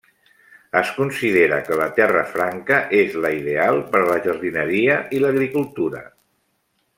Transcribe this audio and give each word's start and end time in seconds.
Es 0.79 0.93
considera 0.93 1.59
que 1.67 1.77
la 1.81 1.85
terra 1.99 2.23
franca 2.31 2.79
és 3.01 3.19
la 3.27 3.31
ideal 3.41 3.77
per 3.93 4.01
la 4.09 4.17
jardineria 4.25 4.97
i 5.19 5.21
l'agricultura. 5.27 6.03